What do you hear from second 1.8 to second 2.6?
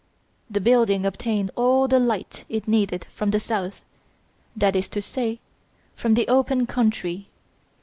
the light